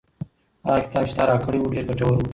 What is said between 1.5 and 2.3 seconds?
و ډېر ګټور و.